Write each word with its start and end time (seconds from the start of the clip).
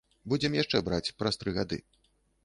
Будзем 0.31 0.55
яшчэ 0.59 0.79
браць 0.87 1.13
праз 1.19 1.37
тры 1.43 1.53
гады. 1.59 1.77